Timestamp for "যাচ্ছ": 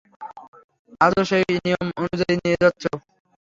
2.63-2.83